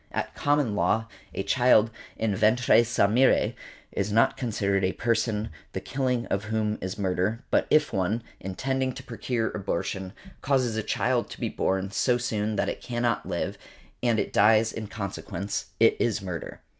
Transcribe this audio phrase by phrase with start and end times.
[0.11, 3.53] At Common Law a child en ventre sa mere
[3.91, 8.93] is not considered a person the killing of whom is murder; but if one, intending
[8.93, 13.59] to procure abortion, causes a child to be born so soon that it cannot live,
[14.01, 16.61] and |147| it dies in consequence, it is murder.